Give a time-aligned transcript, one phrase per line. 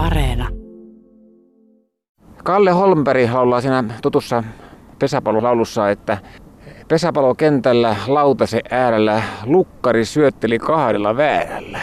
[0.00, 0.48] Areena.
[2.44, 4.44] Kalle Holmberg laulaa siinä tutussa
[4.98, 6.18] pesäpallolaulussa, että
[6.88, 11.80] pesäpallokentällä lautase äärellä lukkari syötteli kahdella väärällä.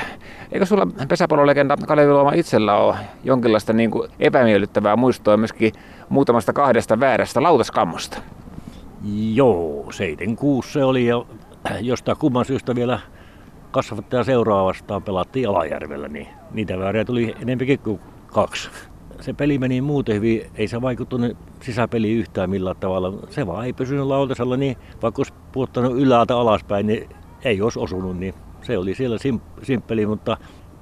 [0.51, 5.71] Eikö sulla pesäpallolegenda Kalevi Luoma itsellä ole jonkinlaista niin kuin epämiellyttävää muistoa myöskin
[6.09, 8.17] muutamasta kahdesta väärästä lautaskammosta?
[9.33, 11.25] Joo, 76 se oli ja
[11.81, 12.99] jostain kumman syystä vielä
[13.71, 18.69] kasvattaja seuraavastaan pelattiin Alajärvellä, niin niitä vääriä tuli enempikin kuin kaksi.
[19.19, 23.27] Se peli meni muuten hyvin, ei se vaikuttunut sisäpeliin yhtään millään tavalla.
[23.29, 27.09] Se vaan ei pysynyt lautasella, niin vaikka olisi puuttanut ylältä alaspäin, niin
[27.43, 30.37] ei olisi osunut, niin se oli siellä sim- simppeli, mutta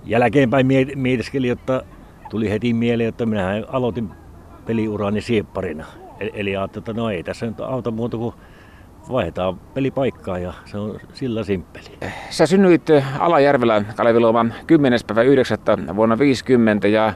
[0.06, 1.84] jälkeenpäin mietiskeli, että
[2.30, 4.10] tuli heti mieleen, että minä aloitin
[4.66, 5.86] peliurani siepparina.
[6.20, 8.36] E-, eli ajattelin, että no ei tässä nyt auta muuta kuin
[9.12, 11.86] vaihdetaan pelipaikkaa ja se on sillä simppeli.
[12.30, 12.88] Sä synnyit
[13.20, 15.00] Alajärvelä, Kalevi Luoman 10.
[15.08, 15.58] päivä 9.
[15.96, 17.14] vuonna 50 ja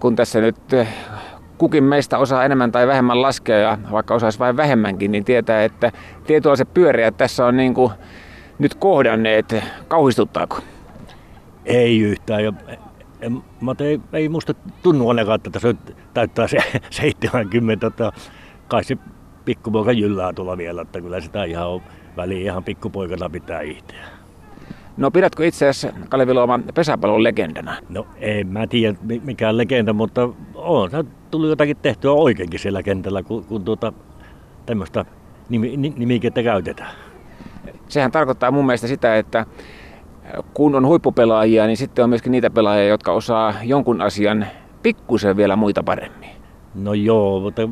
[0.00, 0.56] kun tässä nyt
[1.58, 5.92] kukin meistä osaa enemmän tai vähemmän laskea ja vaikka osaisi vain vähemmänkin, niin tietää, että
[6.56, 7.92] se pyöriä tässä on niin kuin
[8.58, 9.56] nyt kohdanneet.
[9.88, 10.58] Kauhistuttaako?
[11.64, 12.44] Ei yhtään.
[12.44, 12.52] Ja,
[13.20, 15.74] en, mä ei, ei musta tunnu ainakaan, että tässä
[16.14, 16.58] täyttää se
[16.90, 17.86] 70.
[17.86, 18.12] Että
[18.68, 18.96] kai se
[19.48, 21.82] pikkupoika jyllää tuolla vielä, että kyllä sitä ihan on
[22.16, 24.04] väliin ihan pikkupoikana pitää itseä.
[24.96, 26.32] No pidätkö itse asiassa Kalevi
[26.74, 27.76] pesäpallon legendana?
[27.88, 33.22] No en mä tiedä mikään legenda, mutta on se tullut jotakin tehtyä oikeinkin siellä kentällä,
[33.22, 33.92] kun, kun tuota,
[34.66, 35.04] tämmöistä
[35.48, 36.90] nimi, nimikettä käytetään.
[37.88, 39.46] Sehän tarkoittaa mun mielestä sitä, että
[40.54, 44.46] kun on huippupelaajia, niin sitten on myöskin niitä pelaajia, jotka osaa jonkun asian
[44.82, 46.30] pikkusen vielä muita paremmin.
[46.74, 47.68] No joo, mutta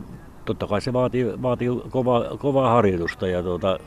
[0.46, 3.78] totta kai se vaatii, vaatii kovaa, kovaa harjoitusta ja tuota,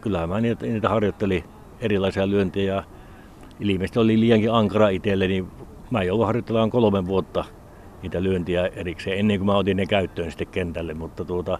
[0.00, 1.44] kyllähän mä niitä, niitä harjoittelin
[1.80, 2.82] erilaisia lyöntejä ja
[3.60, 5.46] ilmeisesti oli liiankin ankara itselle, niin
[5.90, 7.44] mä joudun harjoittelemaan kolmen vuotta
[8.02, 11.58] niitä lyöntiä erikseen ennen kuin mä otin ne käyttöön sitten kentälle, mutta tuota,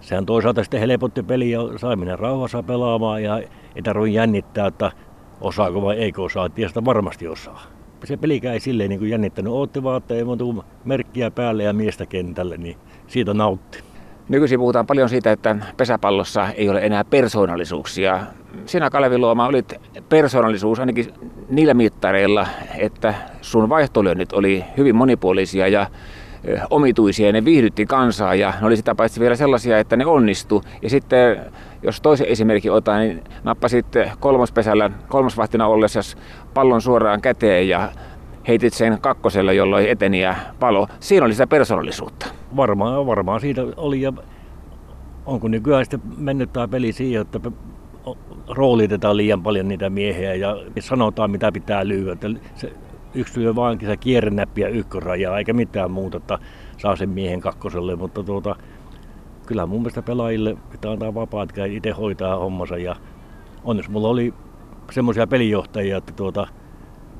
[0.00, 3.38] sehän toisaalta sitten helpotti peli ja sai mennä rauhassa pelaamaan ja
[3.74, 4.92] ei tarvitse jännittää, että
[5.40, 7.77] osaako vai eikö osaa, tiestä varmasti osaa.
[8.04, 11.72] Se pelikään ei silleen niin kuin jännittänyt, ootti vaan, että ei kuin merkkiä päälle ja
[11.72, 12.76] miestä kentälle, niin
[13.06, 13.78] siitä nautti.
[14.28, 18.20] Nykyisin puhutaan paljon siitä, että pesäpallossa ei ole enää persoonallisuuksia.
[18.66, 19.74] Sinä Kalevi Luoma olit
[20.08, 21.14] persoonallisuus ainakin
[21.48, 22.46] niillä mittareilla,
[22.78, 25.86] että sun vaihtolyönnit oli hyvin monipuolisia ja
[26.70, 30.62] omituisia ja ne viihdytti kansaa ja ne oli sitä paitsi vielä sellaisia, että ne onnistu.
[30.82, 31.38] Ja sitten
[31.82, 33.86] jos toisen esimerkin otan, niin nappasit
[34.20, 36.00] kolmospesällä kolmosvahtina ollessa
[36.54, 37.92] pallon suoraan käteen ja
[38.48, 40.88] heitit sen kakkosella, jolloin eteni ja palo.
[41.00, 42.26] Siinä oli sitä persoonallisuutta.
[42.56, 44.12] Varmaan, varmaan siitä oli ja
[45.26, 47.40] onko nykyään sitten mennyt tämä peli siihen, että
[48.48, 52.28] roolitetaan liian paljon niitä miehiä ja sanotaan mitä pitää lyödä.
[53.14, 56.38] Yksi lyö vaan se kierrenäppiä ykkösrajaa eikä mitään muuta, että
[56.78, 58.56] saa sen miehen kakkoselle, mutta tuota,
[59.46, 62.96] kyllä mun mielestä pelaajille pitää antaa vapaat käy itse hoitaa hommansa ja
[63.64, 64.34] onneksi mulla oli
[64.90, 66.46] semmoisia pelijohtajia, että tuota,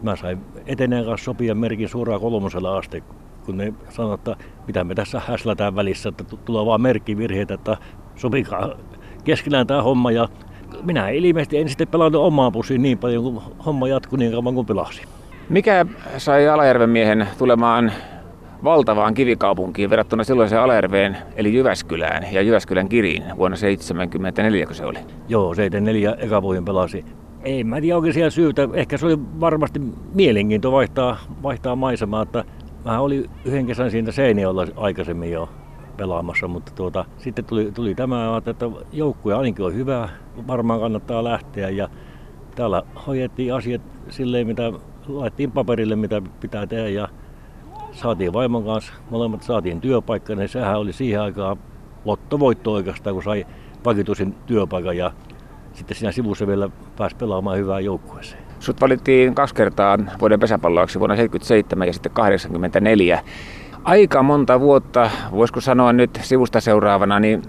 [0.03, 3.05] mä sain eteneen kanssa sopia merkin suoraan kolmosella asti,
[3.47, 7.77] kun ne sanoivat, että mitä me tässä häslätään välissä, että tulee vaan merkkivirheitä, että
[8.17, 8.71] sopikaa
[9.25, 10.29] keskenään tämä homma ja
[10.83, 14.67] minä ilmeisesti en sitten pelannut omaan pussiin niin paljon, kun homma jatkui niin kauan kuin
[14.67, 15.09] pelasin.
[15.49, 15.87] Mikä
[16.19, 17.93] sai Alajärven miehen tulemaan
[18.65, 24.99] valtavaan kivikaupunkiin verrattuna silloiseen Alajärveen, eli Jyväskylään ja Jyväskylän Kiriin vuonna 1974, kun se oli?
[25.29, 27.05] Joo, 74 eka vuoden pelasi.
[27.43, 28.69] Ei mä tiedä oikein syytä.
[28.73, 29.81] Ehkä se oli varmasti
[30.15, 32.23] mielenkiinto vaihtaa, vaihtaa maisemaa.
[32.23, 32.45] Että
[32.85, 35.49] mä olin yhden kesän siinä Seinäjoella aikaisemmin jo
[35.97, 40.09] pelaamassa, mutta tuota, sitten tuli, tuli tämä, että joukkue ainakin on hyvä,
[40.47, 41.89] varmaan kannattaa lähteä ja
[42.55, 44.73] täällä hoidettiin asiat silleen, mitä
[45.09, 47.09] laitettiin paperille, mitä pitää tehdä ja
[47.93, 51.57] saatiin vaimon kanssa, molemmat saatiin työpaikka, niin sehän oli siihen aikaan
[52.05, 53.47] lottovoitto oikeastaan, kun sai
[53.85, 55.13] vakituisen työpaikan ja
[55.73, 58.43] sitten siinä sivussa vielä pääsi pelaamaan hyvää joukkueeseen.
[58.61, 63.25] Sut valittiin kaksi kertaa vuoden pesäpalloaksi vuonna 77 ja sitten 84.
[63.85, 67.43] Aika monta vuotta, voisiko sanoa nyt sivusta seuraavana, niin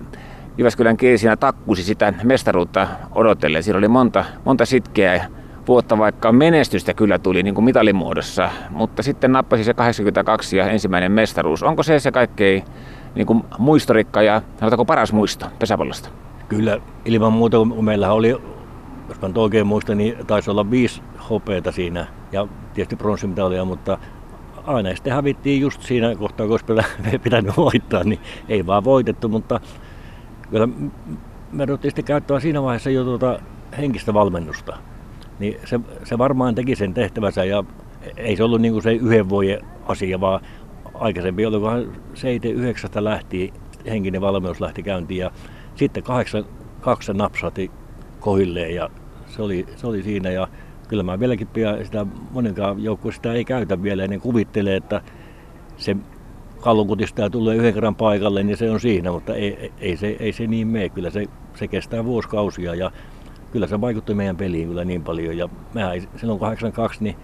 [0.57, 3.63] Jyväskylän kieli siinä takkusi sitä mestaruutta odotellen.
[3.63, 5.27] Siinä oli monta, monta sitkeää
[5.69, 10.69] vuotta, vaikka menestystä kyllä tuli niin kuin mitalin muodossa, mutta sitten nappasi se 82 ja
[10.69, 11.63] ensimmäinen mestaruus.
[11.63, 12.63] Onko se se kaikkein
[13.16, 16.10] niin kuin muistorikka ja sanotaanko paras muisto pesäpallosta?
[16.48, 18.30] Kyllä, ilman muuta, kun meillä oli,
[19.10, 23.98] jos mä oikein muistan, niin taisi olla viisi hopeita siinä ja tietysti pronssimitalia, mutta
[24.66, 28.19] aina sitten hävittiin just siinä kohtaa, kun olisi pitänyt voittaa, niin
[28.50, 29.60] ei vaan voitettu, mutta
[30.50, 30.68] kyllä
[31.51, 33.39] me ruvettiin sitten käyttämään siinä vaiheessa jo tuota
[33.77, 34.77] henkistä valmennusta
[35.39, 37.63] niin se, se varmaan teki sen tehtävänsä ja
[38.18, 40.41] ei se ollut niin kuin se yhden vuoden asia, vaan
[40.94, 43.53] aikaisemmin, olikohan 7-9 lähti,
[43.86, 45.31] henkinen valmius lähti käyntiin ja
[45.75, 46.45] sitten 8
[46.81, 47.71] kaksi napsati
[48.19, 48.89] kohilleen ja
[49.27, 50.47] se oli, se oli siinä ja
[50.88, 55.01] kyllä mä vieläkin pian sitä monenkaan joukkue sitä ei käytä vielä, niin kuvittelee, että
[55.77, 55.95] se
[56.59, 60.47] kallunkutista tulee yhden kerran paikalle, niin se on siinä, mutta ei, ei, se, ei se
[60.47, 60.89] niin mene.
[60.89, 61.25] Kyllä se,
[61.56, 62.92] se kestää vuosikausia ja
[63.51, 65.37] kyllä se vaikutti meidän peliin kyllä niin paljon.
[65.37, 67.15] Ja mehän ei, silloin 82 niin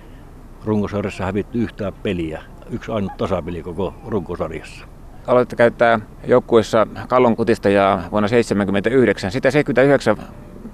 [0.65, 2.41] runkosarjassa hävitty yhtään peliä.
[2.69, 4.85] Yksi ainut tasapeli koko runkosarjassa.
[5.27, 9.31] Aloitte käyttää joukkueessa kallonkutista ja vuonna 1979.
[9.31, 10.17] Sitä 79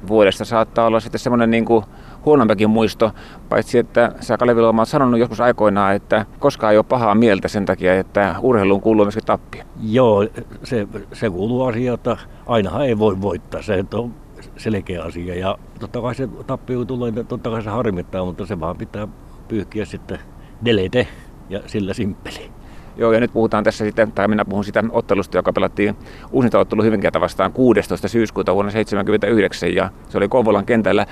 [0.07, 1.85] vuodesta saattaa olla sitten semmoinen niin kuin
[2.25, 3.11] huonompikin muisto,
[3.49, 7.47] paitsi että sä Kalevi Luoma oot sanonut joskus aikoinaan, että koskaan ei ole pahaa mieltä
[7.47, 9.65] sen takia, että urheiluun kuuluu myöskin tappia.
[9.81, 10.27] Joo,
[10.63, 14.13] se, se kuuluu asia, että ainahan ei voi voittaa, se on
[14.57, 18.77] selkeä asia ja totta kai se tappio tulee, totta kai se harmittaa, mutta se vaan
[18.77, 19.07] pitää
[19.47, 20.19] pyyhkiä sitten
[20.65, 21.07] delete
[21.49, 22.51] ja sillä simppeli.
[22.97, 25.95] Joo, ja nyt puhutaan tässä sitten, tai minä puhun sitä ottelusta, joka pelattiin
[26.31, 28.07] uusinta ottelu Hyvinkäätä vastaan 16.
[28.07, 31.05] syyskuuta vuonna 1979, ja se oli Kouvolan kentällä.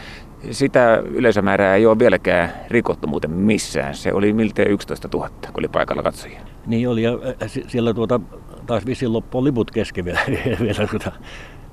[0.51, 3.95] Sitä yleisömäärää ei ole vieläkään rikottu muuten missään.
[3.95, 6.41] Se oli miltei 11 000, kun oli paikalla katsojia.
[6.67, 7.11] Niin oli, ja
[7.67, 8.19] siellä tuota,
[8.65, 10.19] taas vissiin loppua liput kesken vielä,
[10.61, 11.11] vielä tuota,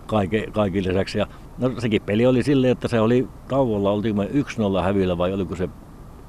[0.07, 1.19] kaiken, kaiken lisäksi.
[1.19, 1.27] Ja,
[1.59, 5.57] no, sekin peli oli silleen, että se oli tauolla, oltiin me 1-0 hävillä vai oliko
[5.57, 5.69] se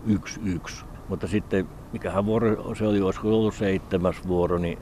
[0.08, 0.86] 1-1.
[1.10, 4.78] Mutta sitten, mikähän vuoro se oli, olisiko ollut seitsemäs vuoro, niin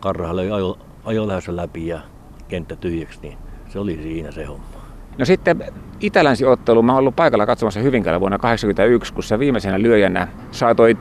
[0.00, 2.00] Karrahan löi ajo, ajo läpi ja
[2.48, 3.38] kenttä tyhjäksi, niin
[3.68, 4.78] se oli siinä se homma.
[5.18, 5.64] No sitten
[6.00, 10.98] Itä-Länsi-ottelu, mä oon ollut paikalla katsomassa Hyvinkäällä vuonna 1981, kun sä viimeisenä lyöjänä saatoit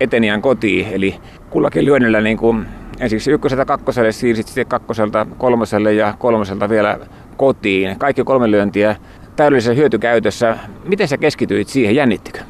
[0.00, 1.14] eteniän kotiin, eli
[1.50, 2.66] kullakin lyönnillä niin kuin
[3.00, 6.98] ensiksi ykköseltä kakkoselle, siirsit sitten kakkoselta kolmoselle ja kolmoselta vielä
[7.36, 7.98] kotiin.
[7.98, 8.96] Kaikki kolme lyöntiä
[9.36, 10.58] täydellisessä hyötykäytössä.
[10.84, 12.40] Miten sä keskityit siihen, jännittikö?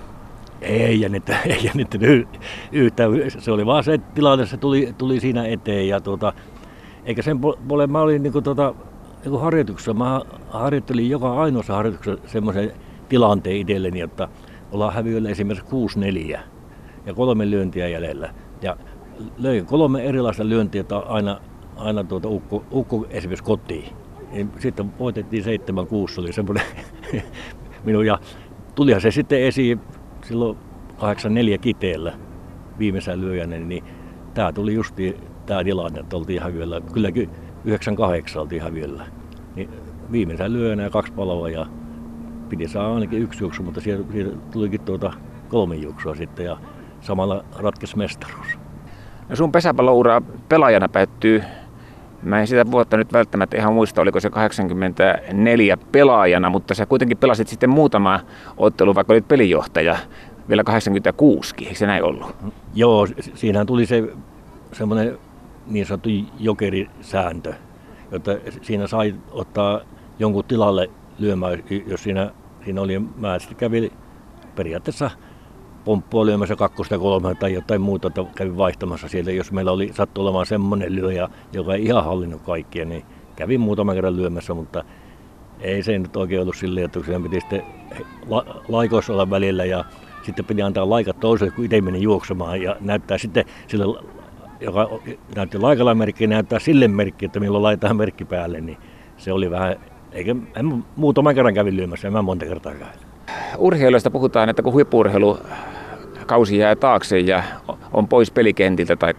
[0.61, 2.29] Ei jännittä, ei jännittänyt
[2.73, 3.11] yhtään.
[3.29, 5.89] Se oli vaan se tilanne, se tuli, tuli siinä eteen.
[5.89, 6.33] Ja tuota,
[7.05, 8.75] eikä sen puolen, mä olin niin kuin, tuota,
[9.25, 12.73] niin harjoituksessa, mä harjoittelin joka ainoassa harjoituksessa semmoisen
[13.09, 14.29] tilanteen itselleni, että
[14.73, 16.39] ollaan häviöllä esimerkiksi 6-4
[17.07, 18.35] ja kolme lyöntiä jäljellä.
[18.63, 18.77] Ja
[19.39, 21.41] löin kolme erilaista lyöntiä, aina,
[21.77, 23.93] aina tuota ukko, ukko esimerkiksi kotiin.
[24.59, 25.49] Sitten voitettiin 7-6,
[26.19, 26.65] oli semmoinen
[27.85, 28.19] minun ja
[28.75, 29.81] tulihan se sitten esiin
[30.25, 30.59] silloin
[30.99, 32.13] 84 kiteellä
[32.79, 33.85] viimeisen lyöjänä, niin
[34.35, 35.17] tämä tuli justi
[35.47, 36.81] tämä tilanne, että oltiin häviöllä.
[36.81, 37.31] Kylläkin
[37.65, 39.07] 98 oltiin häviöllä.
[39.57, 39.71] Niin
[40.13, 41.67] viimeisen lyöjänä kaksi paloa ja
[42.49, 45.13] piti saada ainakin yksi juoksu, mutta siitä, siitä tulikin tuota
[45.49, 46.59] kolme juoksua sitten ja
[47.01, 48.62] samalla ratkesi mestaruus.
[49.33, 51.43] No sun pesäpalloura pelaajana päättyy
[52.23, 57.19] Mä en sitä vuotta nyt välttämättä ihan muista, oliko se 84 pelaajana, mutta sä kuitenkin
[57.19, 58.21] pelasit sitten muutama
[58.57, 59.97] ottelu, vaikka olit pelijohtaja
[60.49, 62.37] vielä 86, eikö se näin ollut?
[62.75, 64.09] Joo, siinähän tuli se
[64.73, 65.19] semmoinen
[65.67, 66.09] niin sanottu
[66.39, 67.55] jokerisääntö,
[68.11, 68.31] jotta
[68.63, 69.81] siinä sai ottaa
[70.19, 72.31] jonkun tilalle lyömään, jos siinä,
[72.65, 73.93] siinä oli, mä sitten kävin
[74.55, 75.11] periaatteessa
[75.85, 79.31] pomppua lyömässä kakkosta kolme tai jotain muuta, että kävin vaihtamassa sieltä.
[79.31, 83.05] Jos meillä oli sattu olemaan semmoinen lyöjä, joka ei ihan hallinnut kaikkia, niin
[83.37, 84.85] kävin muutaman kerran lyömässä, mutta
[85.61, 87.63] ei se nyt oikein ollut silleen, että siinä piti sitten
[88.29, 89.85] la- laikoissa olla välillä ja
[90.23, 93.85] sitten piti antaa laikat toiselle, kun itse meni juoksemaan ja näyttää sitten sille,
[94.61, 94.91] joka
[95.37, 98.79] näytti laikalla merkkiä, näyttää sille merkki, että milloin laitetaan merkki päälle, niin
[99.17, 99.77] se oli vähän,
[100.13, 103.12] eikä, en, muutaman kerran kävin lyömässä, en mä monta kertaa käy.
[103.59, 105.39] Urheilusta puhutaan, että kun huippurheilu
[106.27, 107.43] kausi jää taakse ja
[107.93, 109.15] on pois pelikentiltä tai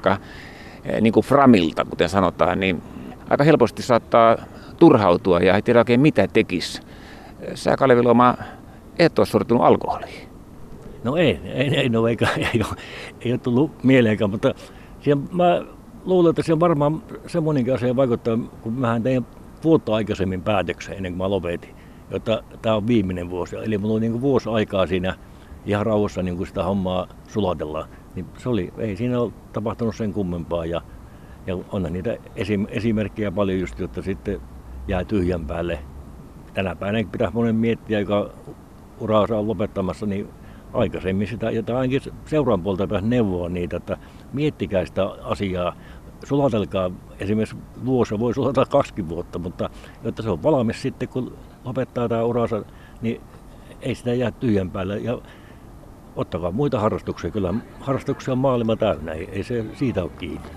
[0.85, 2.81] eh, niin kuin framilta, kuten sanotaan, niin
[3.29, 4.37] aika helposti saattaa
[4.79, 6.81] turhautua ja ei tiedä oikein mitä tekisi.
[7.53, 8.35] Sä Kalevi Luoma,
[8.99, 10.29] et ole sortunut alkoholiin.
[11.03, 12.77] No ei, ei, ei, no eikä, ei, ole,
[13.21, 14.53] ei ole tullut mieleenkään, mutta
[15.01, 15.61] siihen, mä
[16.05, 19.25] luulen, että se on varmaan semmoinenkin asia vaikuttaa, kun mähän tein
[19.63, 21.75] vuotta aikaisemmin päätöksen ennen kuin mä lopetin,
[22.11, 23.55] jotta tämä on viimeinen vuosi.
[23.55, 25.15] Eli mulla on niin vuosi aikaa siinä
[25.65, 27.89] ihan rauhassa niin kuin sitä hommaa sulatellaan.
[28.15, 30.81] Niin se oli, ei siinä ole tapahtunut sen kummempaa ja,
[31.47, 34.41] ja onhan niitä esim, esimerkkejä paljon just, jotta sitten
[34.87, 35.79] jää tyhjän päälle.
[36.53, 38.29] Tänä päivänä pitäisi monen miettiä, joka
[38.99, 40.29] uraansa on lopettamassa, niin
[40.73, 43.97] aikaisemmin sitä, ja ainakin seuran puolta pitäisi neuvoa niitä, että
[44.33, 45.75] miettikää sitä asiaa,
[46.23, 49.69] sulatelkaa esimerkiksi vuosi, voi sulatella kaksi vuotta, mutta
[50.03, 52.63] jotta se on valmis sitten, kun lopettaa tämä uransa,
[53.01, 53.21] niin
[53.81, 54.97] ei sitä jää tyhjän päälle.
[54.97, 55.17] Ja
[56.15, 57.31] ottakaa muita harrastuksia.
[57.31, 60.47] Kyllä harrastuksia on maailma täynnä, ei, se siitä ole kiinni.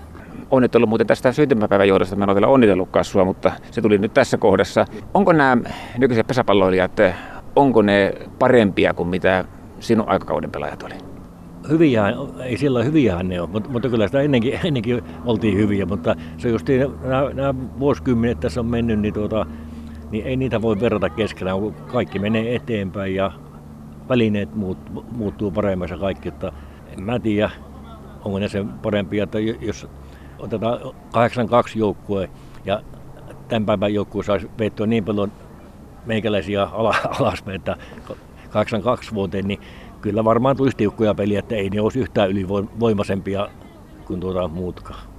[0.51, 2.15] Onnittelut muuten tästä syntymäpäivän johdosta.
[2.15, 4.85] Mä en ole vielä onnitellutkaan sua, mutta se tuli nyt tässä kohdassa.
[5.13, 5.57] Onko nämä
[5.97, 6.91] nykyiset pesäpalloilijat,
[7.55, 9.45] onko ne parempia kuin mitä
[9.79, 11.06] sinun aikakauden pelaajat oli?
[11.69, 16.15] Hyviä, ei sillä hyviä ne ole, mutta, mutta kyllä sitä ennenkin, ennenkin oltiin hyviä, mutta
[16.37, 16.67] se just
[17.03, 19.45] nämä, nämä vuosikymmenet tässä on mennyt, niin, tuota,
[20.11, 23.31] niin ei niitä voi verrata keskenään, kun kaikki menee eteenpäin ja
[24.09, 24.77] välineet muut,
[25.11, 26.51] muuttuu paremmaksi ja kaikki, että
[26.97, 27.49] en mä tiedä,
[28.25, 29.87] onko ne sen parempia, että jos
[30.39, 30.79] otetaan
[31.11, 32.29] 82 joukkue
[32.65, 32.81] ja
[33.47, 35.31] tämän päivän joukkue saisi veettyä niin paljon
[36.05, 36.63] meikäläisiä
[37.19, 37.77] alaspäin, että
[38.49, 39.59] 82 vuoteen, niin
[40.01, 43.47] kyllä varmaan tulisi tiukkoja peliä, että ei ne olisi yhtään ylivoimaisempia
[44.05, 45.16] kuin tuota muutkaan.